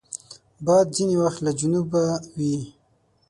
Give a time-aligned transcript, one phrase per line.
[0.65, 2.03] باد ځینې وخت له جنوبه
[2.37, 2.57] وي